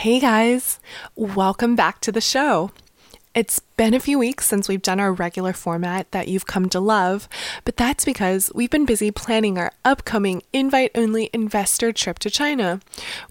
[0.00, 0.80] Hey guys,
[1.14, 2.70] welcome back to the show.
[3.34, 6.80] It's been a few weeks since we've done our regular format that you've come to
[6.80, 7.28] love,
[7.66, 12.80] but that's because we've been busy planning our upcoming invite only investor trip to China.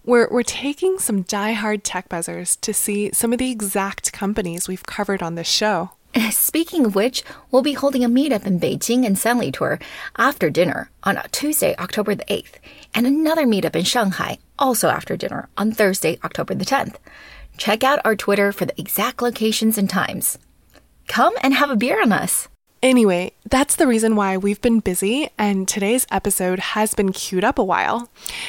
[0.04, 4.86] We're, we're taking some die-hard tech buzzers to see some of the exact companies we've
[4.86, 5.90] covered on this show.
[6.30, 9.80] Speaking of which, we'll be holding a meetup in Beijing and Sanlitun
[10.16, 12.54] after dinner on Tuesday, October the 8th,
[12.94, 16.96] and another meetup in Shanghai also after dinner on Thursday, October the 10th.
[17.56, 20.38] Check out our Twitter for the exact locations and times.
[21.06, 22.48] Come and have a beer on us.
[22.82, 27.58] Anyway, that's the reason why we've been busy, and today's episode has been queued up
[27.58, 28.08] a while.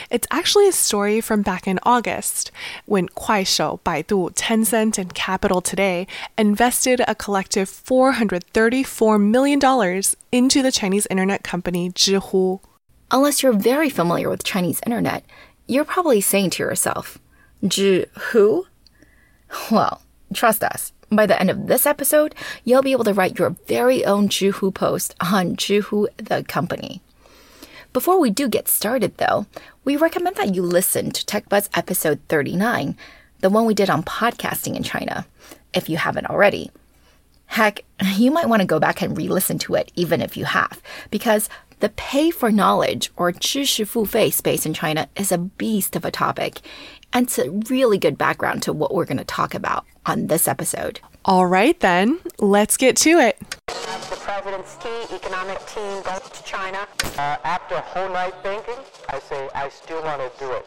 [0.09, 2.49] It's actually a story from back in August
[2.85, 6.07] when Kuaishou, Baidu, Tencent, and Capital Today
[6.37, 12.61] invested a collective $434 million into the Chinese internet company Zhihu.
[13.11, 15.25] Unless you're very familiar with Chinese internet,
[15.67, 17.17] you're probably saying to yourself,
[17.63, 18.63] Zhihu?
[19.69, 20.01] Well,
[20.33, 20.93] trust us.
[21.13, 24.73] By the end of this episode, you'll be able to write your very own Zhihu
[24.73, 27.01] post on Zhihu the company.
[27.91, 29.45] Before we do get started, though,
[29.83, 32.95] we recommend that you listen to TechBuzz episode 39,
[33.41, 35.25] the one we did on podcasting in China,
[35.73, 36.71] if you haven't already.
[37.47, 37.83] Heck,
[38.15, 40.81] you might want to go back and re listen to it, even if you have,
[41.09, 41.49] because
[41.81, 46.61] the pay for knowledge or 知识付费 space in China is a beast of a topic,
[47.11, 50.47] and it's a really good background to what we're going to talk about on this
[50.47, 51.01] episode.
[51.23, 53.37] All right, then, let's get to it.
[53.67, 56.79] The president's key economic team goes to China.
[57.15, 58.73] Uh, after a whole night thinking,
[59.07, 60.65] I say I still want to do it.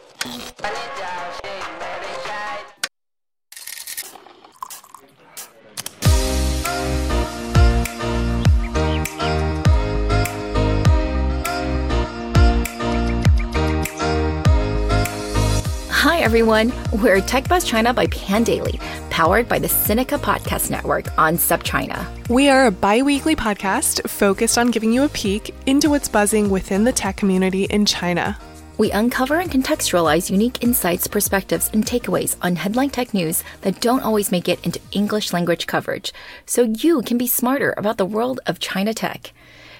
[16.05, 16.71] Hi, everyone.
[16.91, 22.29] We're TechBuzz China by Pandaily, powered by the Sinica Podcast Network on SupChina.
[22.29, 26.51] We are a bi weekly podcast focused on giving you a peek into what's buzzing
[26.51, 28.37] within the tech community in China.
[28.77, 34.03] We uncover and contextualize unique insights, perspectives, and takeaways on headline tech news that don't
[34.03, 36.13] always make it into English language coverage,
[36.45, 39.33] so you can be smarter about the world of China tech.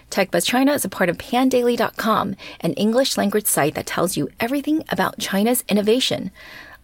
[0.10, 4.84] TechBuzz China is a part of pandaily.com, an English language site that tells you everything
[4.90, 6.32] about China's innovation.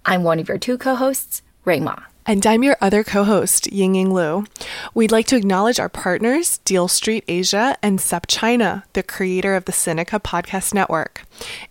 [0.06, 1.96] I'm one of your two co-hosts, Ray Ma.
[2.28, 4.46] And I'm your other co host, Ying Ying Lu.
[4.94, 9.72] We'd like to acknowledge our partners, Deal Street Asia and SupChina, the creator of the
[9.72, 11.24] Sinica Podcast Network.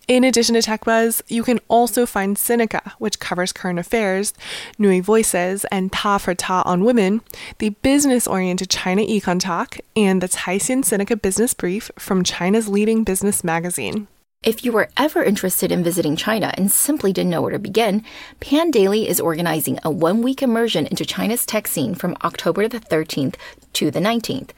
[0.09, 4.35] In addition to TechBuzz, you can also find Sinica, which covers current affairs,
[4.77, 7.21] NüVoices, and Ta for Ta on Women,
[7.59, 13.05] the business oriented China Econ Talk, and the Caixin Sinica Business Brief from China's leading
[13.05, 14.09] business magazine.
[14.43, 18.03] If you were ever interested in visiting China and simply didn't know where to begin,
[18.41, 23.35] Pandaily is organizing a one week immersion into China's tech scene from October the 13th
[23.75, 24.53] to the 19th.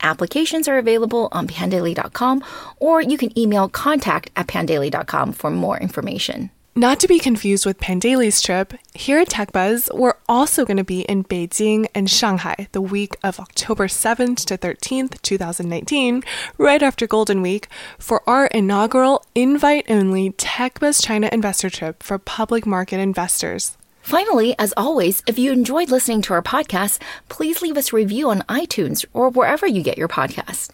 [0.00, 2.42] Applications are available on pandaily.com
[2.78, 6.48] or you can email contact at pandaily.com for more information.
[6.78, 11.00] Not to be confused with Pandaily's trip, here at TechBuzz, we're also going to be
[11.00, 16.22] in Beijing and Shanghai the week of October 7th to 13th, 2019,
[16.56, 17.66] right after Golden Week,
[17.98, 23.76] for our inaugural invite only TechBuzz China investor trip for public market investors.
[24.00, 28.30] Finally, as always, if you enjoyed listening to our podcast, please leave us a review
[28.30, 30.70] on iTunes or wherever you get your podcasts.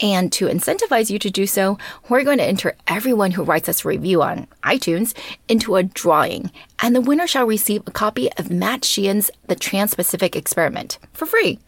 [0.00, 1.78] And to incentivize you to do so,
[2.08, 5.14] we're going to enter everyone who writes us a review on iTunes
[5.48, 6.50] into a drawing,
[6.80, 11.26] and the winner shall receive a copy of Matt Sheehan's The Trans Pacific Experiment for
[11.26, 11.60] free.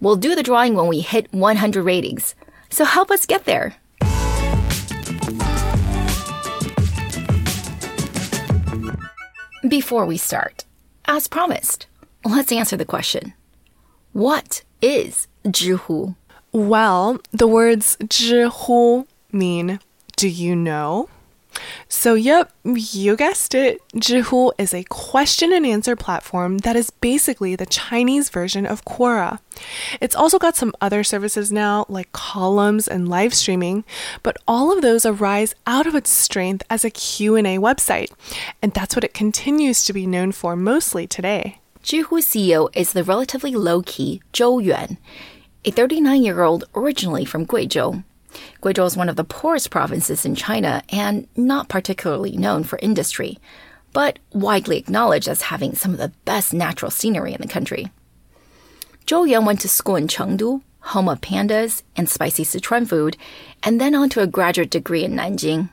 [0.00, 2.34] We'll do the drawing when we hit 100 ratings.
[2.70, 3.76] So help us get there.
[9.68, 10.64] Before we start,
[11.06, 11.86] as promised,
[12.24, 13.32] let's answer the question
[14.12, 16.16] What is Zhihu?
[16.54, 19.80] Well, the words 知乎 mean
[20.14, 21.08] do you know?
[21.88, 23.80] So, yep, you guessed it.
[23.96, 29.40] Zhihu is a question and answer platform that is basically the Chinese version of Quora.
[30.00, 33.84] It's also got some other services now, like columns and live streaming,
[34.22, 38.12] but all of those arise out of its strength as a Q&A website,
[38.62, 41.58] and that's what it continues to be known for mostly today.
[41.82, 44.98] Zhihu CEO is the relatively low-key Zhou Yuan,
[45.64, 48.04] a 39-year-old originally from Guizhou.
[48.60, 53.38] Guizhou is one of the poorest provinces in China and not particularly known for industry,
[53.94, 57.90] but widely acknowledged as having some of the best natural scenery in the country.
[59.06, 63.16] Zhou Yuan went to school in Chengdu, home of pandas and spicy Sichuan food,
[63.62, 65.70] and then on to a graduate degree in Nanjing.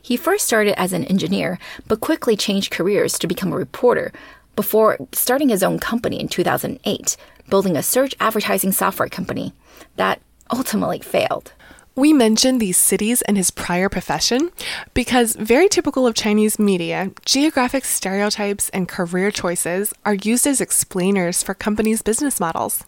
[0.00, 4.12] He first started as an engineer, but quickly changed careers to become a reporter
[4.60, 7.16] before starting his own company in 2008,
[7.48, 9.54] building a search advertising software company
[9.96, 10.20] that
[10.52, 11.54] ultimately failed.
[11.96, 14.50] We mentioned these cities and his prior profession
[14.92, 21.42] because, very typical of Chinese media, geographic stereotypes and career choices are used as explainers
[21.42, 22.84] for companies' business models.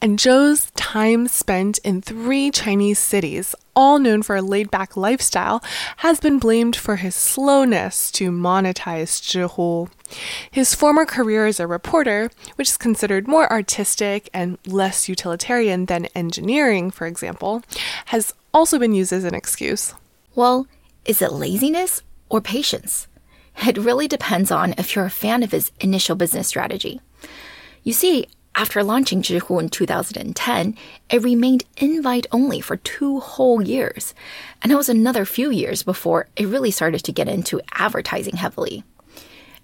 [0.00, 5.64] And Zhou's time spent in three Chinese cities, all known for a laid back lifestyle,
[5.96, 9.88] has been blamed for his slowness to monetize Zhihu.
[10.50, 16.12] His former career as a reporter, which is considered more artistic and less utilitarian than
[16.14, 17.62] engineering, for example,
[18.06, 19.94] has also been used as an excuse.
[20.34, 20.66] Well,
[21.06, 23.08] is it laziness or patience?
[23.66, 27.00] It really depends on if you're a fan of his initial business strategy.
[27.82, 28.26] You see,
[28.60, 30.76] after launching Zhihu in 2010,
[31.08, 34.12] it remained invite only for two whole years.
[34.60, 38.84] And it was another few years before it really started to get into advertising heavily.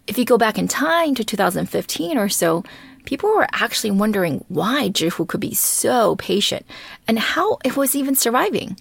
[0.06, 2.64] If you go back in time to 2015 or so,
[3.04, 6.64] people were actually wondering why Zhihu could be so patient
[7.06, 8.80] and how it was even surviving.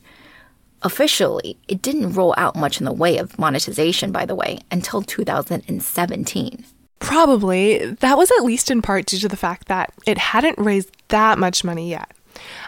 [0.81, 5.01] Officially, it didn't roll out much in the way of monetization, by the way, until
[5.01, 6.63] 2017.
[6.99, 10.91] Probably that was at least in part due to the fact that it hadn't raised
[11.09, 12.11] that much money yet.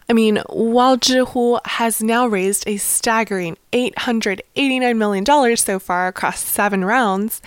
[0.10, 6.86] I mean, while Zhihu has now raised a staggering $889 million so far across seven
[6.86, 7.42] rounds,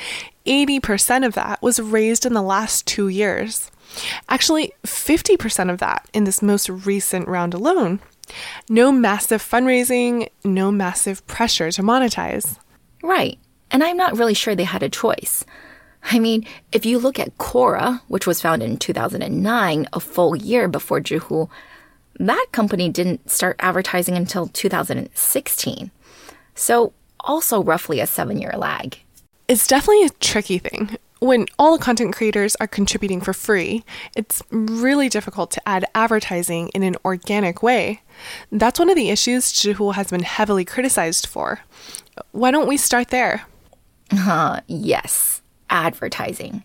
[0.47, 3.71] 80% of that was raised in the last two years.
[4.29, 8.01] Actually, 50% of that in this most recent round alone.
[8.69, 12.59] No massive fundraising, no massive pressure to monetize.
[13.03, 13.39] Right.
[13.71, 15.45] And I'm not really sure they had a choice.
[16.03, 20.69] I mean, if you look at Quora, which was founded in 2009, a full year
[20.69, 21.49] before Zhihu,
[22.19, 25.91] that company didn't start advertising until 2016.
[26.55, 28.99] So, also roughly a seven year lag.
[29.49, 30.97] It's definitely a tricky thing.
[31.19, 33.85] When all the content creators are contributing for free,
[34.17, 38.01] it's really difficult to add advertising in an organic way.
[38.51, 41.61] That's one of the issues Zhihu has been heavily criticized for.
[42.33, 43.45] Why don't we start there?
[44.13, 45.40] Uh, yes,
[45.71, 46.65] advertising.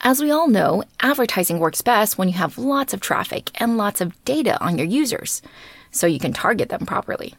[0.00, 4.00] As we all know, advertising works best when you have lots of traffic and lots
[4.00, 5.42] of data on your users,
[5.90, 7.34] so you can target them properly.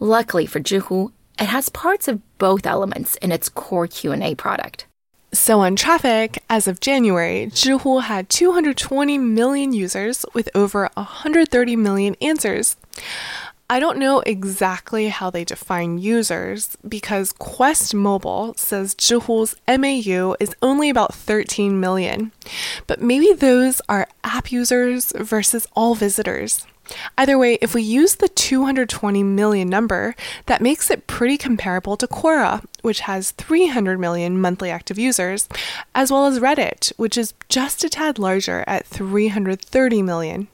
[0.00, 4.86] Luckily for Zhihu, it has parts of both elements in its core Q&A product.
[5.32, 12.16] So on traffic, as of January, Zhihu had 220 million users with over 130 million
[12.22, 12.76] answers.
[13.70, 20.56] I don't know exactly how they define users because Quest Mobile says Zhihu's MAU is
[20.62, 22.32] only about 13 million.
[22.86, 26.66] But maybe those are app users versus all visitors.
[27.18, 30.16] Either way, if we use the 220 million number,
[30.46, 35.46] that makes it pretty comparable to Quora, which has 300 million monthly active users,
[35.94, 40.48] as well as Reddit, which is just a tad larger at 330 million.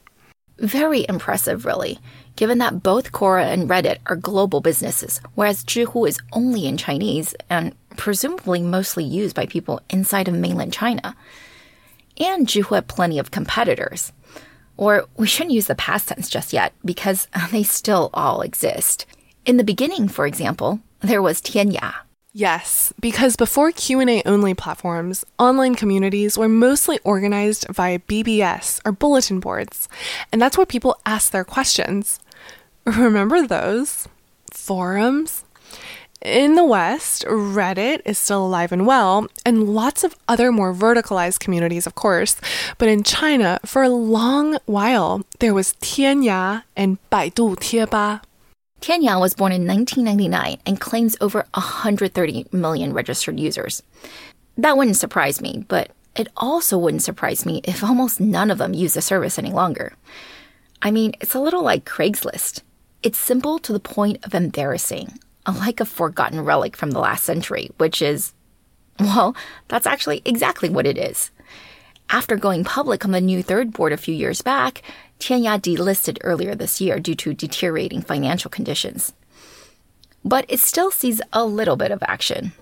[0.57, 1.99] Very impressive, really,
[2.35, 7.35] given that both Quora and Reddit are global businesses, whereas Zhihu is only in Chinese
[7.49, 11.15] and presumably mostly used by people inside of mainland China.
[12.17, 14.11] And Zhihu had plenty of competitors.
[14.77, 19.05] Or we shouldn't use the past tense just yet because they still all exist.
[19.45, 21.93] In the beginning, for example, there was Tianya,
[22.37, 29.39] Yes, because before Q&A only platforms, online communities were mostly organized via BBS or bulletin
[29.39, 29.87] boards,
[30.33, 32.19] and that's where people ask their questions.
[32.97, 34.07] Remember those?
[34.51, 35.43] Forums?
[36.21, 41.39] In the West, Reddit is still alive and well, and lots of other more verticalized
[41.39, 42.37] communities, of course.
[42.77, 48.21] But in China, for a long while, there was Tianya and Baidu Tieba.
[48.81, 53.81] Tianya was born in 1999 and claims over 130 million registered users.
[54.57, 58.75] That wouldn't surprise me, but it also wouldn't surprise me if almost none of them
[58.75, 59.93] use the service any longer.
[60.81, 62.61] I mean, it's a little like Craigslist.
[63.05, 67.69] It's simple to the point of embarrassing, like a forgotten relic from the last century,
[67.77, 68.33] which is,
[68.99, 69.35] well,
[69.67, 71.29] that's actually exactly what it is.
[72.09, 74.81] After going public on the new third board a few years back,
[75.19, 79.13] Tianya delisted earlier this year due to deteriorating financial conditions.
[80.23, 82.53] But it still sees a little bit of action.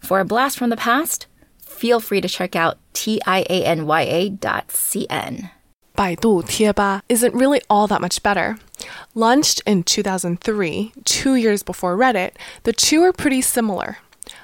[0.00, 1.28] For a blast from the past,
[1.60, 3.50] feel free to check out tianya.cn.
[5.96, 8.58] Baidu Tieba isn't really all that much better.
[9.14, 12.32] Launched in 2003, two years before Reddit,
[12.64, 13.98] the two are pretty similar.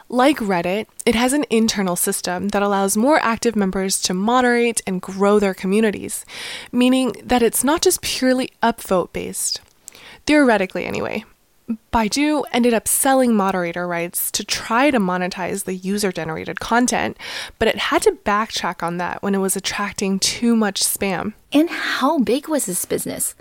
[0.09, 5.03] Like Reddit, it has an internal system that allows more active members to moderate and
[5.03, 6.25] grow their communities,
[6.71, 9.61] meaning that it's not just purely upvote based.
[10.27, 11.25] Theoretically, anyway.
[11.93, 17.17] Baidu ended up selling moderator rights to try to monetize the user generated content,
[17.59, 21.35] but it had to backtrack on that when it was attracting too much spam.
[21.53, 23.35] And how big was this business?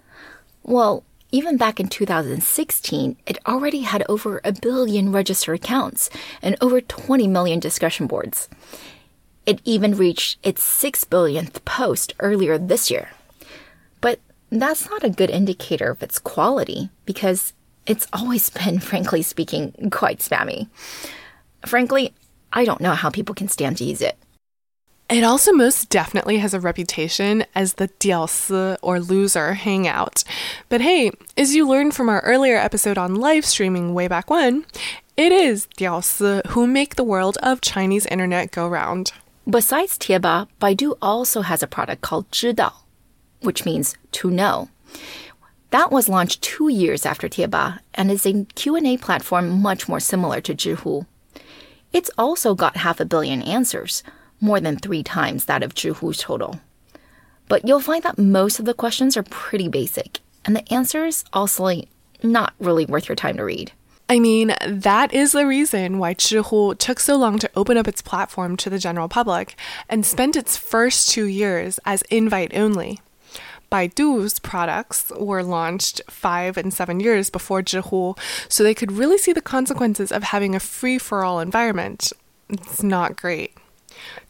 [0.63, 6.09] Well, even back in 2016, it already had over a billion registered accounts
[6.41, 8.49] and over 20 million discussion boards.
[9.45, 13.09] It even reached its 6 billionth post earlier this year.
[14.01, 14.19] But
[14.49, 17.53] that's not a good indicator of its quality because
[17.85, 20.67] it's always been, frankly speaking, quite spammy.
[21.65, 22.13] Frankly,
[22.53, 24.17] I don't know how people can stand to use it.
[25.09, 30.23] It also most definitely has a reputation as the diaosi or loser hangout.
[30.69, 34.65] But hey, as you learned from our earlier episode on live streaming way back when,
[35.17, 39.11] it is diaosi who make the world of Chinese internet go round.
[39.49, 42.71] Besides Tieba, Baidu also has a product called Zhidao,
[43.41, 44.69] which means to know.
[45.71, 50.41] That was launched two years after Tieba and is a Q&A platform much more similar
[50.41, 51.05] to Zhihu.
[51.93, 54.03] It's also got half a billion answers,
[54.41, 56.59] more than three times that of Zhihu's total.
[57.47, 61.81] But you'll find that most of the questions are pretty basic, and the answers also
[62.23, 63.71] not really worth your time to read.
[64.11, 68.01] I mean, that is the reason why Zhihu took so long to open up its
[68.01, 69.55] platform to the general public
[69.87, 73.01] and spent its first two years as invite only.
[73.71, 79.33] Baidu's products were launched five and seven years before Zhihu, so they could really see
[79.33, 82.11] the consequences of having a free for all environment.
[82.49, 83.55] It's not great.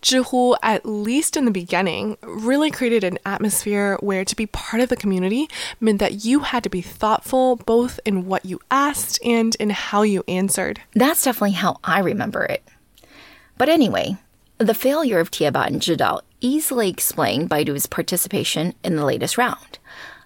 [0.01, 4.89] Zhihu, at least in the beginning, really created an atmosphere where to be part of
[4.89, 5.48] the community
[5.79, 10.01] meant that you had to be thoughtful both in what you asked and in how
[10.01, 10.81] you answered.
[10.93, 12.63] That's definitely how I remember it.
[13.58, 14.17] But anyway,
[14.58, 19.79] the failure of Tieba and Zhidao easily explained Baidu's participation in the latest round.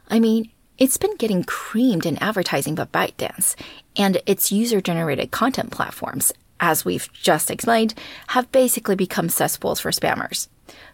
[0.09, 3.55] I mean, it's been getting creamed in advertising by ByteDance
[3.95, 7.93] and its user generated content platforms, as we've just explained,
[8.27, 10.47] have basically become cesspools for spammers.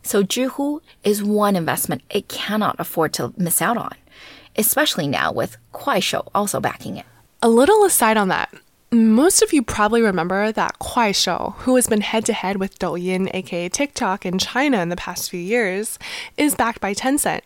[0.04, 3.96] So Zhihu is one investment it cannot afford to miss out on,
[4.58, 7.06] especially now with Kuaishou also backing it.
[7.42, 8.54] A little aside on that,
[8.92, 13.30] most of you probably remember that Kuaishou, who has been head to head with Douyin,
[13.34, 16.00] aka TikTok, in China in the past few years,
[16.38, 17.42] is backed by Tencent.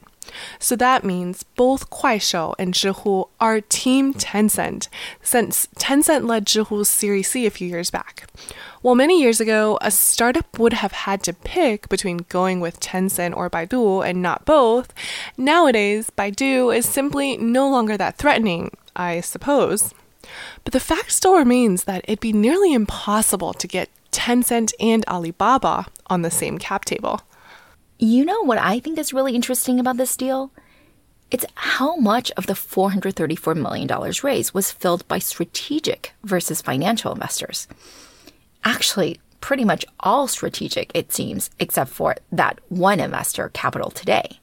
[0.57, 4.87] So that means both Kuaishou and Zhihu are Team Tencent,
[5.21, 8.29] since Tencent led Zhihu's Series C a few years back.
[8.81, 13.35] While many years ago, a startup would have had to pick between going with Tencent
[13.35, 14.93] or Baidu and not both,
[15.37, 19.93] nowadays Baidu is simply no longer that threatening, I suppose.
[20.63, 25.87] But the fact still remains that it'd be nearly impossible to get Tencent and Alibaba
[26.07, 27.21] on the same cap table.
[27.99, 30.51] You know what I think is really interesting about this deal?
[31.31, 37.67] It's how much of the $434 million raise was filled by strategic versus financial investors.
[38.63, 44.39] Actually, pretty much all strategic, it seems, except for that one investor, Capital Today.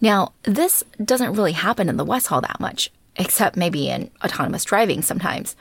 [0.00, 2.90] Now, this doesn't really happen in the West Hall that much
[3.20, 5.54] except maybe in autonomous driving sometimes.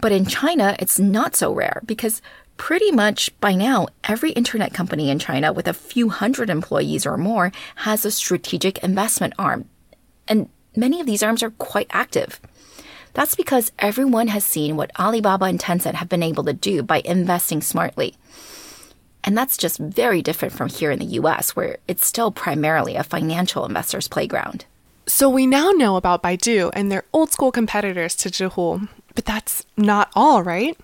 [0.00, 2.22] But in China, it's not so rare because
[2.56, 7.16] pretty much by now, every internet company in China with a few hundred employees or
[7.16, 9.68] more has a strategic investment arm.
[10.26, 12.40] And many of these arms are quite active.
[13.14, 17.02] That's because everyone has seen what Alibaba and Tencent have been able to do by
[17.04, 18.14] investing smartly.
[19.24, 23.02] And that's just very different from here in the US, where it's still primarily a
[23.02, 24.64] financial investor's playground.
[25.08, 29.64] So we now know about Baidu and their old school competitors to Zhihu, but that's
[29.74, 30.76] not all, right?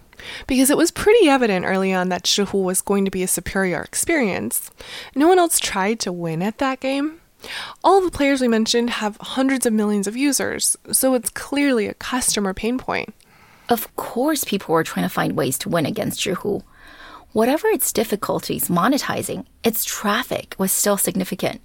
[0.46, 3.82] Because it was pretty evident early on that Zhihu was going to be a superior
[3.82, 4.70] experience.
[5.14, 7.20] No one else tried to win at that game.
[7.84, 11.92] All the players we mentioned have hundreds of millions of users, so it's clearly a
[11.94, 13.12] customer pain point.
[13.68, 16.62] Of course, people were trying to find ways to win against Zhihu.
[17.32, 21.60] Whatever its difficulties monetizing, its traffic was still significant.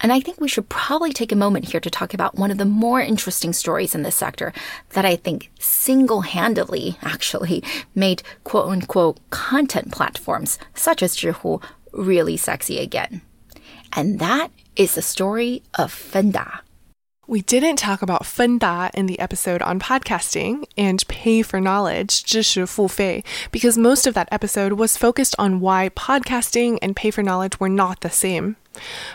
[0.00, 2.58] And I think we should probably take a moment here to talk about one of
[2.58, 4.52] the more interesting stories in this sector
[4.90, 11.62] that I think single handedly actually made quote unquote content platforms such as Zhihu
[11.92, 13.22] really sexy again.
[13.92, 16.60] And that is the story of Fenda.
[17.28, 23.24] We didn't talk about Fenda in the episode on podcasting and pay for knowledge, 知识付费,
[23.50, 27.68] because most of that episode was focused on why podcasting and pay for knowledge were
[27.68, 28.54] not the same.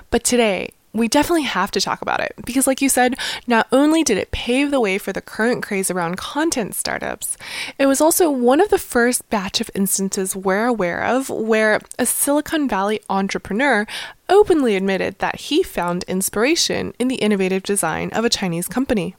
[0.10, 4.03] But today, we definitely have to talk about it because, like you said, not only
[4.03, 7.37] did it pave the way for the current craze around content startups,
[7.79, 12.07] it was also one of the first batch of instances we're aware of where a
[12.07, 13.87] Silicon Valley entrepreneur
[14.29, 19.15] openly admitted that he found inspiration in the innovative design of a Chinese company.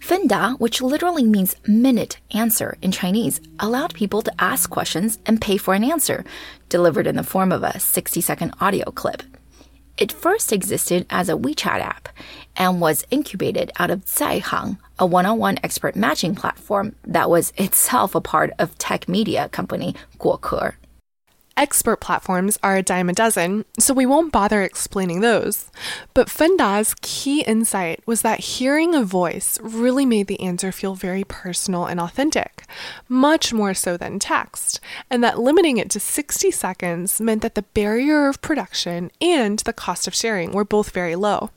[0.00, 5.56] Fenda, which literally means minute answer in Chinese, allowed people to ask questions and pay
[5.56, 6.24] for an answer,
[6.68, 9.22] delivered in the form of a 60 second audio clip.
[9.98, 12.08] It first existed as a WeChat app
[12.56, 17.52] and was incubated out of Zaihang, a one on one expert matching platform that was
[17.56, 20.74] itself a part of tech media company Guokr.
[21.58, 25.72] Expert platforms are a dime a dozen, so we won't bother explaining those.
[26.14, 31.24] But Fenda's key insight was that hearing a voice really made the answer feel very
[31.24, 32.62] personal and authentic,
[33.08, 34.78] much more so than text,
[35.10, 39.72] and that limiting it to 60 seconds meant that the barrier of production and the
[39.72, 41.50] cost of sharing were both very low.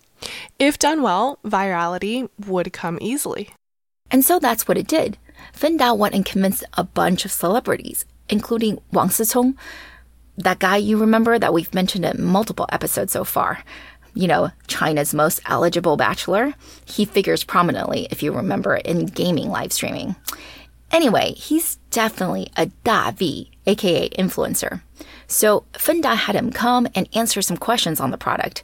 [0.58, 3.52] If done well, virality would come easily.
[4.10, 5.20] And so that's what it did.
[5.54, 9.56] Fenda went and convinced a bunch of celebrities, including Wang Sicong,
[10.42, 13.64] that guy you remember that we've mentioned in multiple episodes so far.
[14.14, 16.54] You know, China's most eligible bachelor.
[16.86, 20.16] He figures prominently, if you remember, in gaming live streaming.
[20.92, 24.82] Anyway, he's definitely a Da V, aka influencer.
[25.28, 28.64] So Fenda had him come and answer some questions on the product.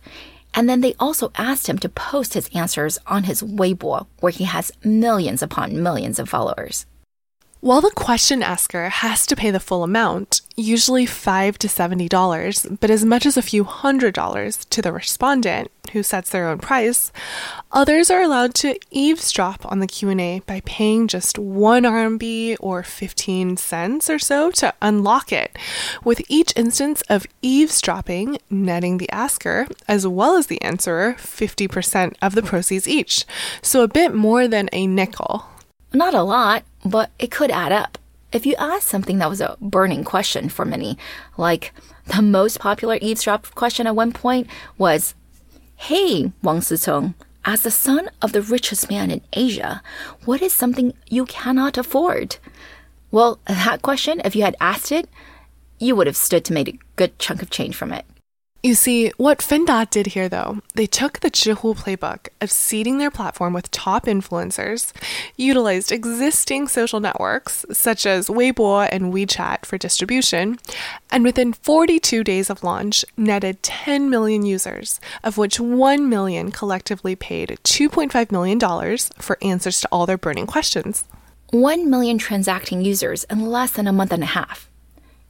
[0.54, 4.44] And then they also asked him to post his answers on his Weibo, where he
[4.44, 6.86] has millions upon millions of followers.
[7.60, 12.92] While the question asker has to pay the full amount, usually 5 to $70, but
[12.92, 17.12] as much as a few hundred dollars to the respondent who sets their own price,
[17.72, 23.58] others are allowed to eavesdrop on the Q&A by paying just 1 RMB or 15
[23.58, 25.58] cents or so to unlock it,
[26.04, 32.36] with each instance of eavesdropping netting the asker as well as the answerer 50% of
[32.36, 33.26] the proceeds each,
[33.64, 35.48] so a bit more than a nickel.
[35.94, 37.98] Not a lot, but it could add up.
[38.32, 40.98] If you ask something that was a burning question for many,
[41.38, 41.74] like
[42.06, 45.16] the most popular eavesdrop question at one point was,
[45.76, 47.14] Hey, Wang Sicong,
[47.46, 49.82] as the son of the richest man in Asia,
[50.26, 52.38] what is something you cannot afford?
[53.12, 55.08] Well, that question, if you had asked it,
[55.80, 58.06] you would have stood to make a good chunk of change from it.
[58.68, 63.10] You see, what Fenda did here, though, they took the Zhihu playbook of seeding their
[63.10, 64.92] platform with top influencers,
[65.38, 70.60] utilized existing social networks such as Weibo and WeChat for distribution,
[71.10, 77.16] and within 42 days of launch, netted 10 million users, of which 1 million collectively
[77.16, 78.60] paid $2.5 million
[79.18, 81.06] for answers to all their burning questions.
[81.52, 84.70] 1 million transacting users in less than a month and a half.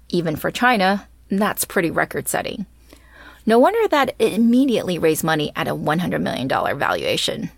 [0.09, 2.65] Even for China, that's pretty record setting.
[3.47, 7.49] No wonder that it immediately raised money at a $100 million valuation.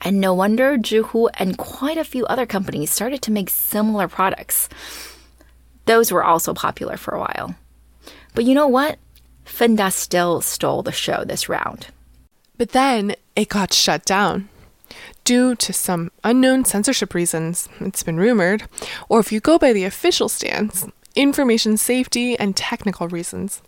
[0.00, 4.70] And no wonder Zhihu and quite a few other companies started to make similar products.
[5.84, 7.54] Those were also popular for a while.
[8.34, 8.98] But you know what?
[9.44, 11.88] Fenda still stole the show this round.
[12.56, 14.48] But then it got shut down.
[15.24, 18.64] Due to some unknown censorship reasons, it's been rumored,
[19.08, 23.60] or if you go by the official stance, information safety and technical reasons.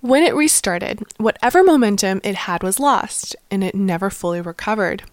[0.00, 5.04] When it restarted, whatever momentum it had was lost, and it never fully recovered.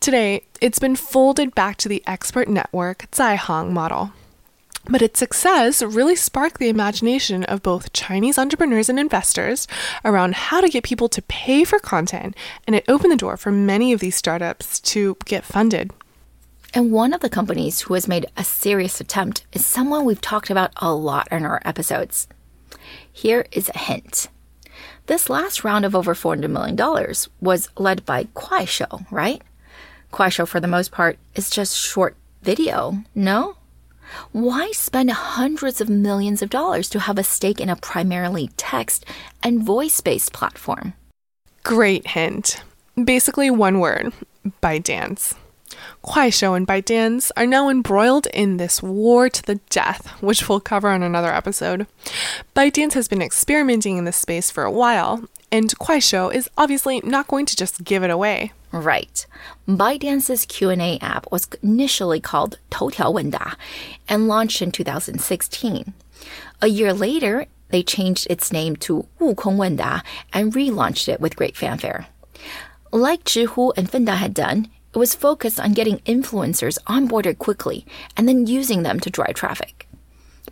[0.00, 4.12] Today, it's been folded back to the expert network Zaihang model.
[4.88, 9.68] But its success really sparked the imagination of both Chinese entrepreneurs and investors
[10.04, 13.52] around how to get people to pay for content, and it opened the door for
[13.52, 15.92] many of these startups to get funded.
[16.74, 20.50] And one of the companies who has made a serious attempt is someone we've talked
[20.50, 22.26] about a lot in our episodes
[23.12, 24.28] here is a hint.
[25.06, 26.76] This last round of over $400 million
[27.40, 29.42] was led by Kuaishou, right?
[30.12, 33.56] Kuaishou, for the most part, is just short video, no?
[34.32, 39.04] Why spend hundreds of millions of dollars to have a stake in a primarily text
[39.42, 40.92] and voice based platform?
[41.62, 42.62] Great hint.
[43.02, 44.12] Basically, one word
[44.62, 45.34] ByteDance.
[46.04, 50.88] Kuaishou and ByteDance are now embroiled in this war to the death, which we'll cover
[50.88, 51.86] on another episode.
[52.56, 57.28] ByteDance has been experimenting in this space for a while, and Kuaishou is obviously not
[57.28, 58.52] going to just give it away.
[58.72, 59.26] Right.
[59.68, 63.56] ByteDance's Q&A app was initially called Toutiao Wenda
[64.08, 65.92] and launched in 2016.
[66.62, 71.56] A year later, they changed its name to Wukong Wenda and relaunched it with great
[71.56, 72.06] fanfare.
[72.92, 78.28] Like Zhihu and Fenda had done, it was focused on getting influencers onboarded quickly and
[78.28, 79.88] then using them to drive traffic.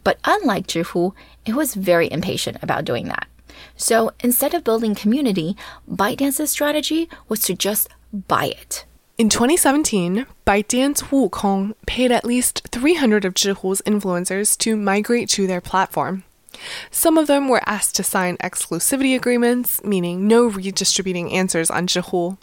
[0.05, 1.13] But unlike Zhihu,
[1.45, 3.27] it was very impatient about doing that.
[3.77, 5.57] So instead of building community,
[5.91, 8.85] ByteDance's strategy was to just buy it.
[9.19, 15.61] In 2017, ByteDance Wukong paid at least 300 of Zhihu's influencers to migrate to their
[15.61, 16.25] platform.
[16.91, 22.39] Some of them were asked to sign exclusivity agreements, meaning no redistributing answers on Zhihu.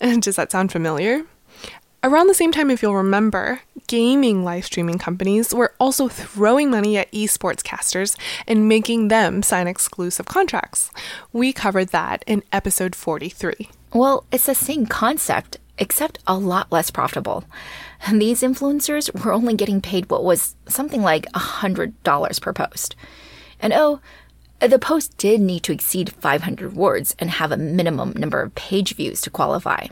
[0.00, 1.24] And does that sound familiar?
[2.04, 6.98] Around the same time, if you'll remember, gaming live streaming companies were also throwing money
[6.98, 8.14] at esports casters
[8.46, 10.90] and making them sign exclusive contracts.
[11.32, 13.70] We covered that in episode 43.
[13.94, 17.44] Well, it's the same concept, except a lot less profitable.
[18.12, 22.96] These influencers were only getting paid what was something like $100 per post.
[23.60, 24.00] And oh,
[24.60, 28.94] the post did need to exceed 500 words and have a minimum number of page
[28.94, 29.88] views to qualify.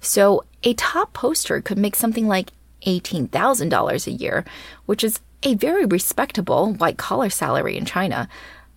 [0.00, 2.50] So a top poster could make something like
[2.86, 4.44] $18,000 a year,
[4.86, 8.28] which is a very respectable white collar salary in China,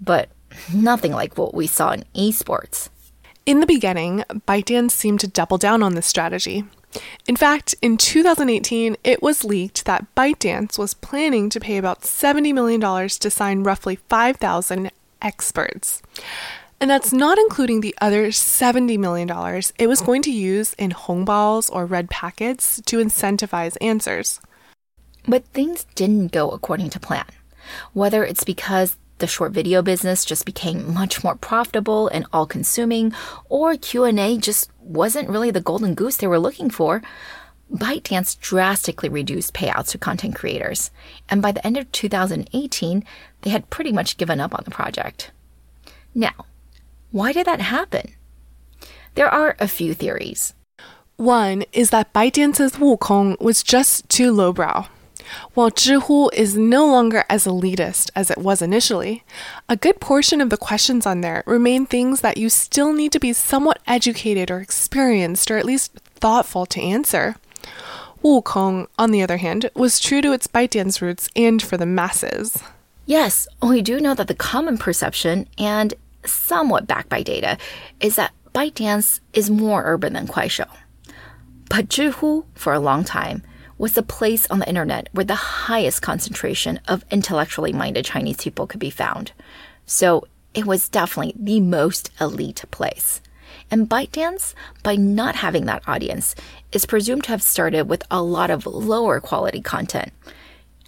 [0.01, 0.29] but
[0.73, 2.89] nothing like what we saw in esports.
[3.45, 6.65] In the beginning, ByteDance seemed to double down on this strategy.
[7.27, 12.53] In fact, in 2018, it was leaked that ByteDance was planning to pay about $70
[12.53, 16.01] million to sign roughly 5,000 experts.
[16.79, 19.29] And that's not including the other $70 million
[19.79, 24.39] it was going to use in Hongbaos or red packets to incentivize answers.
[25.27, 27.25] But things didn't go according to plan.
[27.93, 33.13] Whether it's because the short video business just became much more profitable and all-consuming
[33.49, 37.01] or Q&A just wasn't really the golden goose they were looking for,
[37.73, 40.89] ByteDance drastically reduced payouts to content creators,
[41.27, 43.03] and by the end of 2018,
[43.47, 45.31] they had pretty much given up on the project.
[46.13, 46.33] Now,
[47.11, 48.11] why did that happen?
[49.15, 50.53] There are a few theories.
[51.15, 54.87] One is that ByteDance's Wukong was just too lowbrow.
[55.53, 59.23] While Zhihu is no longer as elitist as it was initially,
[59.69, 63.19] a good portion of the questions on there remain things that you still need to
[63.19, 67.37] be somewhat educated or experienced or at least thoughtful to answer.
[68.21, 72.61] Wukong, on the other hand, was true to its ByteDance roots and for the masses.
[73.07, 75.93] Yes, we do know that the common perception and
[76.25, 77.57] somewhat backed by data
[78.01, 80.67] is that ByteDance is more urban than Kuaishou.
[81.69, 83.43] But Zhihu, for a long time,
[83.77, 88.67] was the place on the internet where the highest concentration of intellectually minded Chinese people
[88.67, 89.31] could be found.
[89.85, 93.21] So it was definitely the most elite place.
[93.71, 96.35] And ByteDance, by not having that audience,
[96.73, 100.11] is presumed to have started with a lot of lower quality content.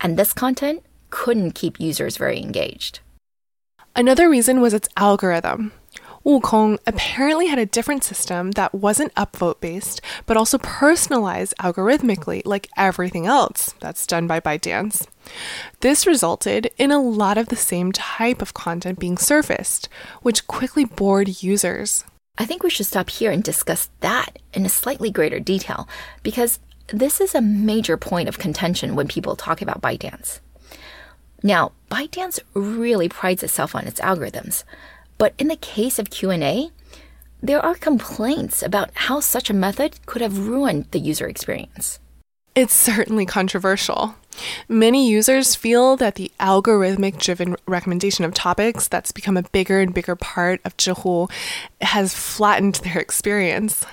[0.02, 3.00] And this content couldn't keep users very engaged.
[3.96, 5.72] Another reason was its algorithm.
[6.26, 12.68] Wukong apparently had a different system that wasn't upvote based, but also personalized algorithmically, like
[12.78, 15.08] everything else that's done by ByteDance.
[15.80, 19.88] This resulted in a lot of the same type of content being surfaced,
[20.22, 22.04] which quickly bored users.
[22.38, 25.88] I think we should stop here and discuss that in a slightly greater detail,
[26.22, 30.42] because this is a major point of contention when people talk about ByteDance.
[31.42, 34.64] Now, ByteDance really prides itself on its algorithms,
[35.18, 36.72] but in the case of Q&A,
[37.42, 42.00] there are complaints about how such a method could have ruined the user experience.
[42.56, 44.16] It's certainly controversial.
[44.68, 49.94] Many users feel that the algorithmic driven recommendation of topics that's become a bigger and
[49.94, 51.32] bigger part of Zhihu
[51.82, 53.86] has flattened their experience.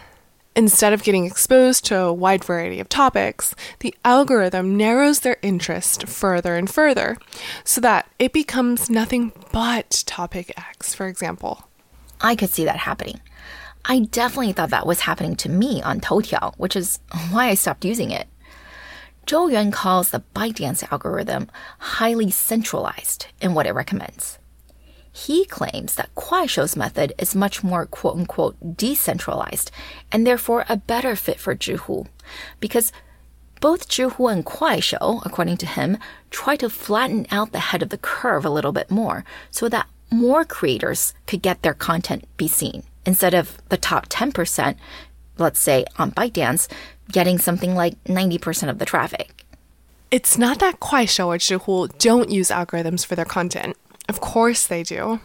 [0.56, 6.08] Instead of getting exposed to a wide variety of topics, the algorithm narrows their interest
[6.08, 7.18] further and further
[7.62, 11.68] so that it becomes nothing but topic X, for example.
[12.22, 13.20] I could see that happening.
[13.84, 17.84] I definitely thought that was happening to me on Toutiao, which is why I stopped
[17.84, 18.26] using it.
[19.26, 24.38] Zhou Yuan calls the ByteDance algorithm highly centralized in what it recommends.
[25.16, 29.70] He claims that Kuaishou's method is much more quote unquote decentralized
[30.12, 32.06] and therefore a better fit for Zhihu
[32.60, 32.92] because
[33.62, 35.96] both Zhihu and Kuaishou, according to him,
[36.30, 39.88] try to flatten out the head of the curve a little bit more so that
[40.10, 44.76] more creators could get their content be seen instead of the top 10%,
[45.38, 46.70] let's say on ByteDance,
[47.10, 49.46] getting something like 90% of the traffic.
[50.10, 53.76] It's not that Kuaishou or Zhihu don't use algorithms for their content.
[54.08, 55.20] Of course they do.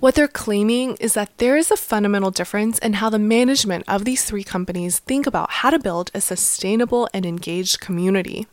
[0.00, 4.04] What they're claiming is that there is a fundamental difference in how the management of
[4.04, 8.46] these three companies think about how to build a sustainable and engaged community.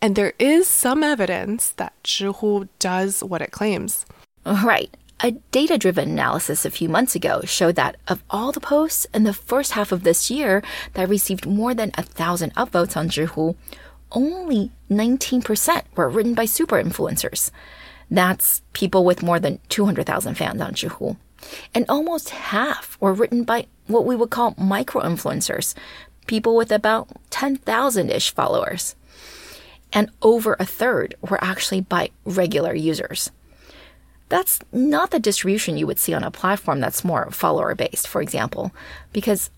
[0.00, 4.06] And there is some evidence that Zhihu does what it claims.
[4.46, 4.96] Right.
[5.22, 9.24] A data driven analysis a few months ago showed that of all the posts in
[9.24, 10.62] the first half of this year
[10.94, 13.54] that received more than a thousand upvotes on Zhihu,
[14.12, 17.50] only 19% were written by super influencers.
[18.10, 21.16] That's people with more than 200,000 fans on Zhihu.
[21.74, 25.74] And almost half were written by what we would call micro influencers,
[26.26, 28.94] people with about 10,000 ish followers.
[29.92, 33.30] And over a third were actually by regular users.
[34.28, 38.22] That's not the distribution you would see on a platform that's more follower based, for
[38.22, 38.72] example,
[39.12, 39.50] because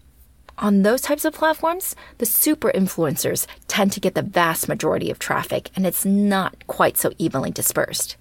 [0.59, 5.19] On those types of platforms, the super influencers tend to get the vast majority of
[5.19, 8.17] traffic, and it's not quite so evenly dispersed.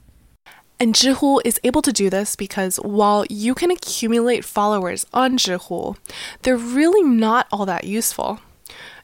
[0.82, 5.96] And Zhihu is able to do this because while you can accumulate followers on Zhihu,
[6.42, 8.40] they're really not all that useful.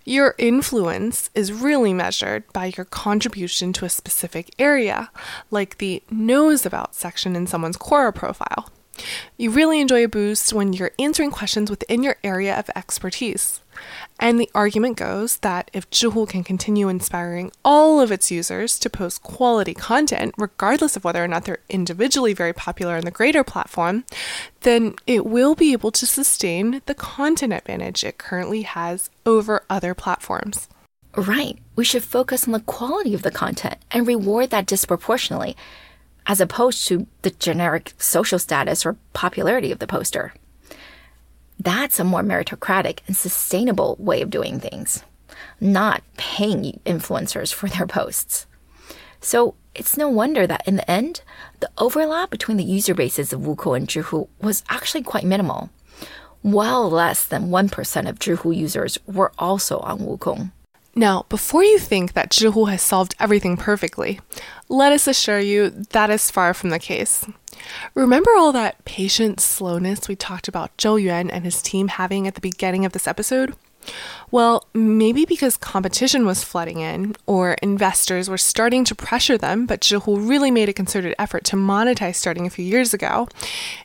[0.04, 5.12] Your influence is really measured by your contribution to a specific area,
[5.52, 8.72] like the knows about section in someone's Quora profile.
[9.38, 13.62] You really enjoy a boost when you're answering questions within your area of expertise.
[14.20, 18.90] And the argument goes that if Zhihu can continue inspiring all of its users to
[18.90, 23.44] post quality content, regardless of whether or not they're individually very popular on the greater
[23.44, 24.04] platform,
[24.62, 29.94] then it will be able to sustain the content advantage it currently has over other
[29.94, 30.68] platforms.
[31.16, 31.58] Right.
[31.76, 35.58] We should focus on the quality of the content and reward that disproportionately,
[36.28, 40.34] as opposed to the generic social status or popularity of the poster.
[41.60, 45.04] That's a more meritocratic and sustainable way of doing things,
[45.60, 48.46] not paying influencers for their posts.
[49.22, 51.22] So it's no wonder that in the end,
[51.60, 55.70] the overlap between the user bases of Wukong and Zhihu was actually quite minimal.
[56.44, 60.52] Well less than 1% of Zhihu users were also on Wukong.
[60.98, 64.20] Now, before you think that Zhihu has solved everything perfectly,
[64.68, 67.24] let us assure you that is far from the case.
[67.94, 72.34] Remember all that patient slowness we talked about Zhou Yuan and his team having at
[72.34, 73.54] the beginning of this episode?
[74.32, 79.82] Well, maybe because competition was flooding in, or investors were starting to pressure them, but
[79.82, 83.28] Zhihu really made a concerted effort to monetize starting a few years ago,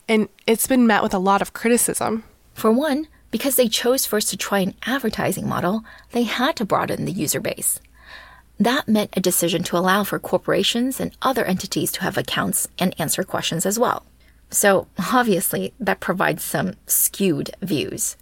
[0.09, 2.25] and it's been met with a lot of criticism.
[2.55, 7.05] For one, because they chose first to try an advertising model, they had to broaden
[7.05, 7.81] the user base.
[8.61, 12.95] That meant a decision to allow for corporations and other entities to have accounts and
[13.01, 14.05] answer questions as well.
[14.51, 18.16] So, obviously, that provides some skewed views.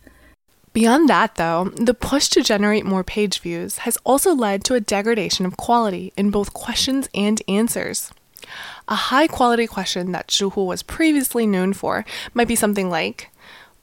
[0.73, 4.81] Beyond that, though, the push to generate more page views has also led to a
[4.81, 8.13] degradation of quality in both questions and answers.
[8.87, 13.31] A high quality question that Zhihu was previously known for might be something like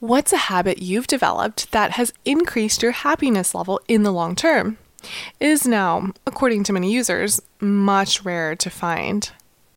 [0.00, 4.78] What's a habit you've developed that has increased your happiness level in the long term?
[5.40, 9.30] is now, according to many users, much rarer to find.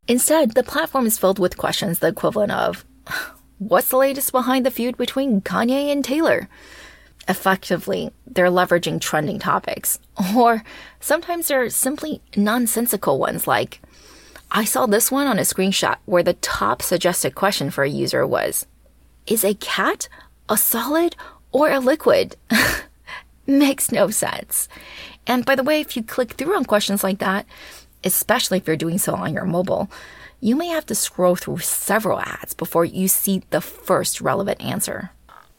[0.07, 2.85] Instead, the platform is filled with questions the equivalent of
[3.57, 6.49] What's the latest behind the feud between Kanye and Taylor?
[7.27, 9.99] Effectively, they're leveraging trending topics.
[10.35, 10.63] Or
[10.99, 13.81] sometimes they're simply nonsensical ones like,
[14.51, 18.25] I saw this one on a screenshot where the top suggested question for a user
[18.25, 18.65] was
[19.27, 20.07] Is a cat
[20.49, 21.15] a solid
[21.51, 22.35] or a liquid?
[23.47, 24.67] Makes no sense.
[25.25, 27.45] And by the way, if you click through on questions like that,
[28.03, 29.89] especially if you're doing so on your mobile,
[30.39, 35.11] you may have to scroll through several ads before you see the first relevant answer.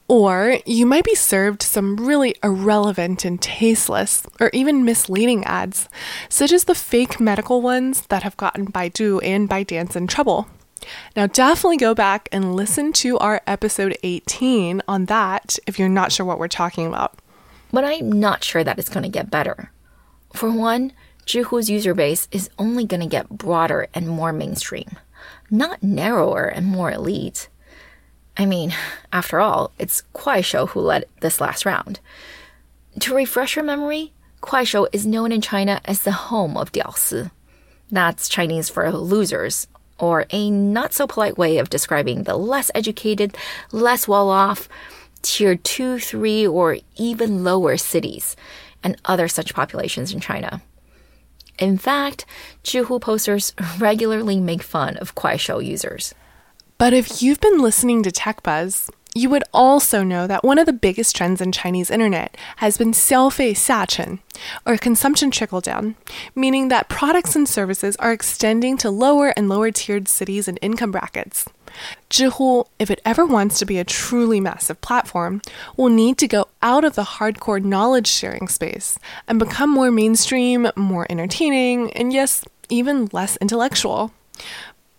[0.09, 5.88] Or you might be served some really irrelevant and tasteless or even misleading ads,
[6.29, 10.48] such as the fake medical ones that have gotten Baidu and ByteDance in trouble.
[11.16, 16.12] Now, definitely go back and listen to our episode 18 on that if you're not
[16.12, 17.18] sure what we're talking about
[17.73, 19.73] but I'm not sure that it's going to get better.
[20.35, 20.92] For one,
[21.27, 24.99] Zhihu's user base is only going to get broader and more mainstream,
[25.51, 27.49] not narrower and more elite.
[28.37, 28.75] I mean,
[29.12, 32.01] after all, it's Kuaishou who led this last round.
[33.01, 37.31] To refresh your memory, Kuaishou is known in China as the home of Diaosi.
[37.90, 39.66] That's Chinese for losers,
[39.98, 43.37] or a not so polite way of describing the less educated,
[43.70, 44.68] less well off,
[45.22, 48.37] tier 2, 3, or even lower cities
[48.83, 50.61] and other such populations in China.
[51.59, 52.26] In fact,
[52.64, 56.14] Zhihu posters regularly make fun of Kuaishou users.
[56.78, 60.67] But if you've been listening to Tech Buzz, you would also know that one of
[60.67, 64.19] the biggest trends in Chinese internet has been 消费下沉,
[64.65, 65.95] or consumption trickle down,
[66.36, 70.91] meaning that products and services are extending to lower and lower tiered cities and income
[70.91, 71.45] brackets.
[72.10, 75.41] Zhihu, if it ever wants to be a truly massive platform,
[75.76, 80.69] will need to go out of the hardcore knowledge sharing space and become more mainstream,
[80.76, 84.12] more entertaining, and yes, even less intellectual.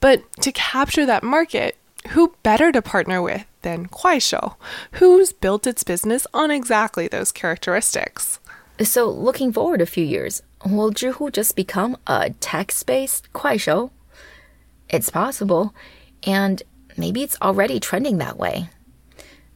[0.00, 1.76] But to capture that market,
[2.08, 4.55] who better to partner with than Kuaishou,
[4.93, 8.39] who's built its business on exactly those characteristics?
[8.81, 13.91] So, looking forward a few years, will Zhihu just become a text based Kuaishou?
[14.89, 15.73] It's possible
[16.25, 16.63] and
[16.97, 18.69] maybe it's already trending that way.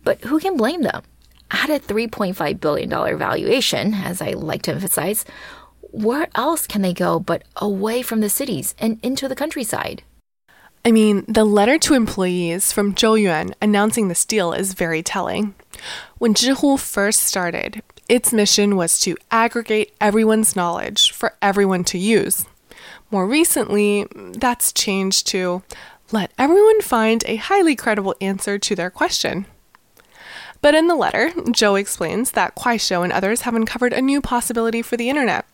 [0.03, 1.03] But who can blame them?
[1.49, 5.25] At a $3.5 billion valuation, as I like to emphasize,
[5.91, 10.03] where else can they go but away from the cities and into the countryside?
[10.87, 15.53] I mean, the letter to employees from Zhou Yuan announcing this deal is very telling.
[16.17, 22.45] When Zhihu first started, its mission was to aggregate everyone's knowledge for everyone to use.
[23.11, 25.61] More recently, that's changed to
[26.13, 29.45] let everyone find a highly credible answer to their question.
[30.61, 34.81] But in the letter, Zhou explains that Kuaishou and others have uncovered a new possibility
[34.81, 35.45] for the internet,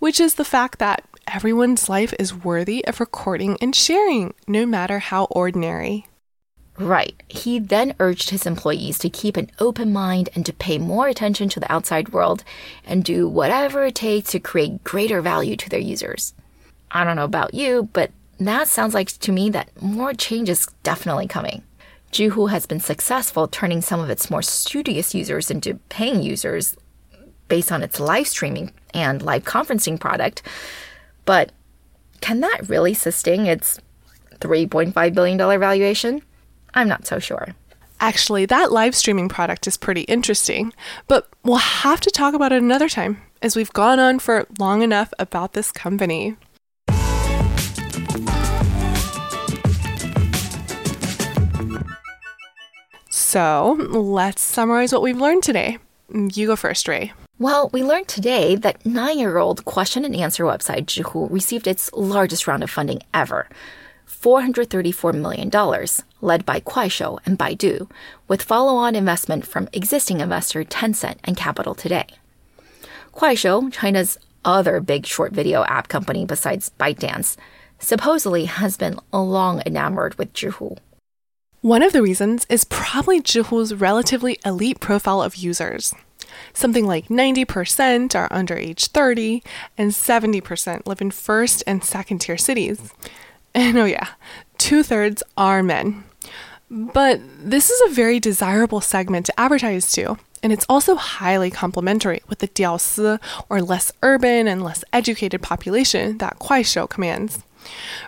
[0.00, 4.98] which is the fact that everyone's life is worthy of recording and sharing, no matter
[4.98, 6.06] how ordinary.
[6.78, 7.20] Right.
[7.28, 11.48] He then urged his employees to keep an open mind and to pay more attention
[11.50, 12.42] to the outside world
[12.84, 16.32] and do whatever it takes to create greater value to their users.
[16.90, 20.66] I don't know about you, but that sounds like to me that more change is
[20.82, 21.62] definitely coming.
[22.12, 26.76] Zhihu has been successful turning some of its more studious users into paying users
[27.48, 30.42] based on its live streaming and live conferencing product.
[31.30, 31.52] But
[32.20, 33.78] can that really sustain its
[34.40, 36.22] $3.5 billion valuation?
[36.74, 37.54] I'm not so sure.
[38.00, 40.72] Actually, that live streaming product is pretty interesting,
[41.06, 44.82] but we'll have to talk about it another time, as we've gone on for long
[44.82, 46.36] enough about this company.
[53.08, 55.78] So, let's summarize what we've learned today.
[56.12, 57.12] You go first, Ray.
[57.40, 61.90] Well, we learned today that nine year old question and answer website Zhihu received its
[61.94, 63.48] largest round of funding ever
[64.06, 65.48] $434 million,
[66.20, 67.90] led by Kuaishou and Baidu,
[68.28, 72.08] with follow on investment from existing investor Tencent and Capital Today.
[73.14, 77.38] Kuaishou, China's other big short video app company besides ByteDance,
[77.78, 80.76] supposedly has been long enamored with Zhihu.
[81.62, 85.94] One of the reasons is probably Zhihu's relatively elite profile of users.
[86.52, 89.42] Something like 90% are under age 30,
[89.76, 92.92] and 70% live in first and second tier cities.
[93.52, 94.06] And oh, yeah,
[94.58, 96.04] two thirds are men.
[96.70, 102.22] But this is a very desirable segment to advertise to, and it's also highly complementary
[102.28, 107.42] with the Diaosi, or less urban and less educated population that Kuaishou commands.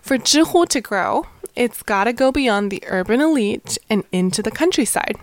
[0.01, 5.17] For Zhihu to grow, it's gotta go beyond the urban elite and into the countryside.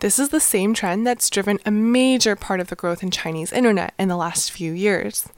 [0.00, 3.52] This is the same trend that's driven a major part of the growth in Chinese
[3.52, 5.28] internet in the last few years.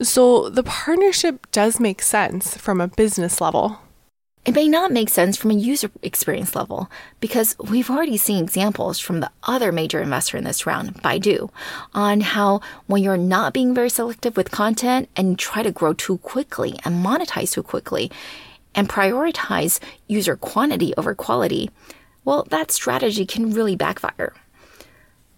[0.00, 3.78] So the partnership does make sense from a business level.
[4.44, 8.98] It may not make sense from a user experience level because we've already seen examples
[8.98, 11.48] from the other major investor in this round, Baidu,
[11.94, 16.18] on how when you're not being very selective with content and try to grow too
[16.18, 18.10] quickly and monetize too quickly
[18.74, 21.70] and prioritize user quantity over quality,
[22.24, 24.32] well, that strategy can really backfire.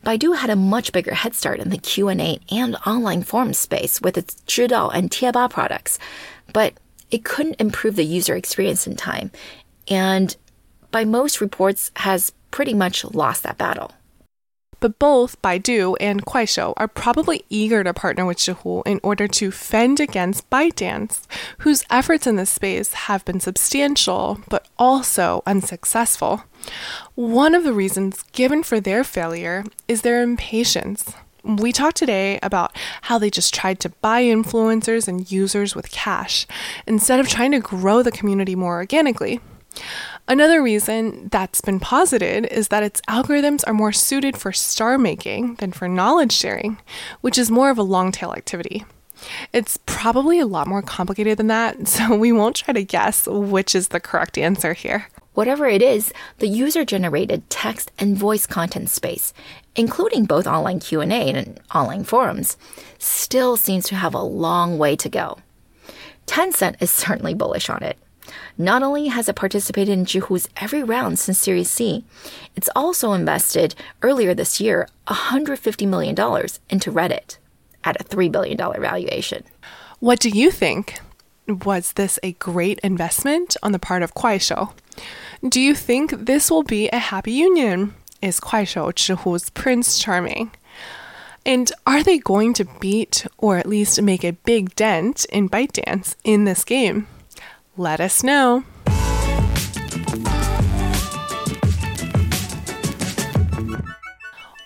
[0.05, 4.19] Baidu had a much bigger head start in the Q&A and online forum space with
[4.19, 5.99] its Zhidao and Tieba products,
[6.53, 6.75] but
[7.11, 9.31] it couldn't improve the user experience in time,
[9.89, 10.37] and
[10.91, 13.93] by most reports has pretty much lost that battle.
[14.85, 19.51] But both Baidu and Kuaishou are probably eager to partner with Zhihu in order to
[19.51, 21.23] fend against ByteDance,
[21.61, 26.45] whose efforts in this space have been substantial but also unsuccessful.
[27.15, 31.15] One of the reasons given for their failure is their impatience.
[31.43, 32.77] We talked today about
[33.09, 36.47] how they just tried to buy influencers and users with cash
[36.87, 39.41] instead of trying to grow the community more organically.
[40.27, 45.57] Another reason that's been posited is that its algorithms are more suited for star making
[45.57, 46.79] than for knowledge sharing,
[47.21, 48.85] which is more of a long tail activity.
[49.53, 53.75] It's probably a lot more complicated than that, so we won't try to guess which
[53.75, 55.09] is the correct answer here.
[55.35, 59.35] Whatever it is, the user-generated text and voice content space,
[59.75, 62.57] including both online Q&A and online forums,
[62.99, 65.39] still seems to have a long way to go.
[66.27, 67.99] Tencent is certainly bullish on it.
[68.57, 72.05] Not only has it participated in Zhihu's every round since Series C,
[72.55, 76.15] it's also invested earlier this year $150 million
[76.71, 77.39] into Reddit
[77.83, 79.43] at a $3 billion valuation.
[79.99, 81.01] What do you think?
[81.47, 84.73] Was this a great investment on the part of Kuaishou?
[85.47, 87.95] Do you think this will be a happy union?
[88.23, 90.53] Is Kuaishou Zhihu's Prince Charming?
[91.45, 96.15] And are they going to beat or at least make a big dent in ByteDance
[96.25, 97.07] in this game?
[97.77, 98.65] Let us know.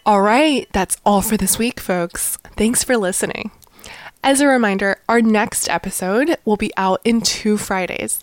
[0.05, 2.39] All right, that's all for this week, folks.
[2.57, 3.51] Thanks for listening.
[4.23, 8.23] As a reminder, our next episode will be out in two Fridays.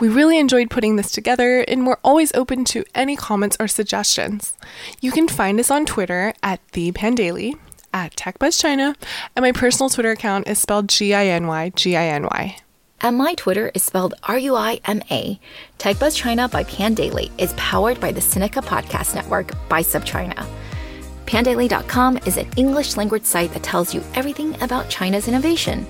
[0.00, 4.54] We really enjoyed putting this together, and we're always open to any comments or suggestions.
[5.00, 7.56] You can find us on Twitter at the Pandaily,
[7.94, 8.96] at TechBuzzChina,
[9.36, 12.56] and my personal Twitter account is spelled G I N Y G I N Y.
[13.02, 15.38] And my Twitter is spelled R U I M A.
[15.78, 20.46] TechBuzz China by Pandaily is powered by the Sinica Podcast Network by SupChina.
[21.26, 25.84] Pandaily.com is an English language site that tells you everything about China's innovation.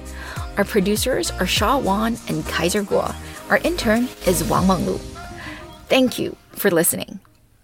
[0.56, 3.14] Our producers are Shaw Wan and Kaiser Kuo.
[3.50, 4.98] Our intern is Wang Menglu.
[5.88, 7.20] Thank you for listening.